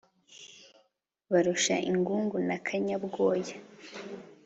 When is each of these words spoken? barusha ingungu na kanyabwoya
barusha 1.31 1.75
ingungu 1.91 2.35
na 2.47 2.57
kanyabwoya 2.65 3.55